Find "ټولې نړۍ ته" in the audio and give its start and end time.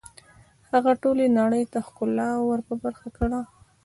1.01-1.79